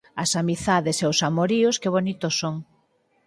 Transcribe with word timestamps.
As 0.23 0.31
amizades 0.41 0.97
e 1.03 1.05
os 1.11 1.19
amoríos 1.29 1.79
que 1.81 1.93
bonitos 1.95 2.33
son 2.41 2.55